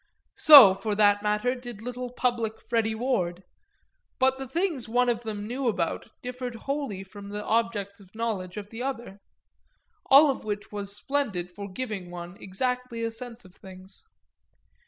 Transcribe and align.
So, 0.39 0.73
for 0.73 0.95
that 0.95 1.21
matter, 1.21 1.53
did 1.53 1.79
little 1.83 2.11
public 2.11 2.59
Freddy 2.59 2.95
Ward; 2.95 3.43
but 4.17 4.39
the 4.39 4.47
things 4.47 4.89
one 4.89 5.09
of 5.09 5.21
them 5.21 5.45
knew 5.45 5.67
about 5.67 6.09
differed 6.23 6.55
wholly 6.55 7.03
from 7.03 7.29
the 7.29 7.45
objects 7.45 7.99
of 7.99 8.15
knowledge 8.15 8.57
of 8.57 8.71
the 8.71 8.81
other: 8.81 9.19
all 10.07 10.31
of 10.31 10.43
which 10.43 10.71
was 10.71 10.95
splendid 10.95 11.51
for 11.51 11.69
giving 11.71 12.09
one 12.09 12.35
exactly 12.41 13.03
a 13.03 13.11
sense 13.11 13.45
of 13.45 13.53
things. 13.53 14.01